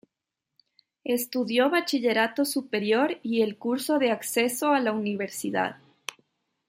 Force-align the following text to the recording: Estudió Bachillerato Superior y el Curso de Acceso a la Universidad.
Estudió 1.03 1.69
Bachillerato 1.69 2.43
Superior 2.43 3.19
y 3.21 3.43
el 3.43 3.59
Curso 3.59 3.99
de 3.99 4.09
Acceso 4.09 4.69
a 4.71 4.79
la 4.79 4.93
Universidad. 4.93 5.75